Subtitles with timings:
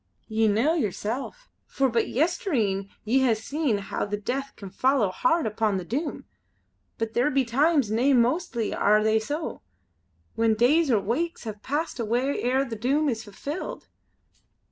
[0.27, 1.35] "Ye know yersel',
[1.67, 6.25] for but yestreen ye hae seen, how the Death can follow hard upon the Doom;
[6.97, 9.61] but there be times, nay mostly are they so,
[10.33, 13.89] when days or weeks pass away ere the Doom is fulfilled."